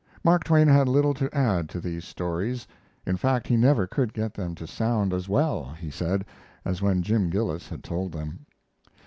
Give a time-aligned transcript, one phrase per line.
[0.23, 2.65] Mark Twain had little to add to these stories;
[3.05, 6.25] in fact, he never could get them to sound as well, he said,
[6.65, 8.47] as when Jim Gillis had told them.